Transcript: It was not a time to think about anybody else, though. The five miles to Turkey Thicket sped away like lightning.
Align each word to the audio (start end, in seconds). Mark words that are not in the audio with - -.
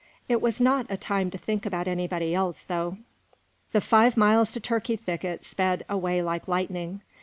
It 0.27 0.41
was 0.41 0.59
not 0.59 0.87
a 0.89 0.97
time 0.97 1.29
to 1.29 1.37
think 1.37 1.63
about 1.63 1.87
anybody 1.87 2.33
else, 2.33 2.63
though. 2.63 2.97
The 3.71 3.81
five 3.81 4.17
miles 4.17 4.51
to 4.53 4.59
Turkey 4.59 4.95
Thicket 4.95 5.45
sped 5.45 5.85
away 5.87 6.23
like 6.23 6.47
lightning. 6.47 7.01